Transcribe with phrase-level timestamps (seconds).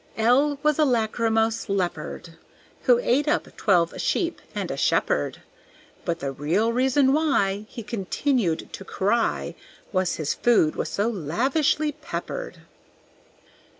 [0.17, 2.31] L was a lachrymose Leopard,
[2.85, 5.43] Who ate up twelve sheep and a shepherd,
[6.05, 9.53] But the real reason why He continued to cry
[9.91, 12.61] Was his food was so lavishly peppered.